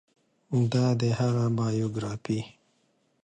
[0.71, 2.39] دا دی هغه بایوګرافي